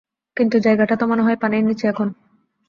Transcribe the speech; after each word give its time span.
কিন্তু, 0.37 0.57
জায়গাটা 0.59 0.95
তো 0.95 1.05
মনে 1.07 1.21
হয় 1.23 1.37
পানির 1.37 1.63
নিচে 1.65 1.85
এখন! 1.87 2.07